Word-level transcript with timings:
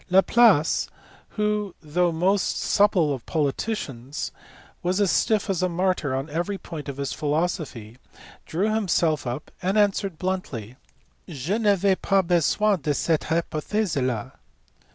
Laplace, 0.09 0.89
who, 1.37 1.75
though 1.79 2.07
the 2.11 2.17
most 2.17 2.57
supple 2.57 3.13
of 3.13 3.23
politicians, 3.27 4.31
was 4.81 4.99
as 4.99 5.11
stiff 5.11 5.47
as 5.47 5.61
a 5.61 5.69
martyr 5.69 6.15
on 6.15 6.27
every 6.27 6.57
point 6.57 6.89
of 6.89 6.97
his 6.97 7.13
philosophy, 7.13 7.99
drew 8.47 8.73
himself 8.73 9.27
up 9.27 9.51
and 9.61 9.77
answered 9.77 10.17
bluntly, 10.17 10.75
"Je 11.29 11.53
n 11.53 11.65
avais 11.67 11.95
pas 12.01 12.23
besoin 12.25 12.81
de 12.81 12.95
cette 12.95 13.25
hypothese 13.29 13.95
la. 14.03 14.31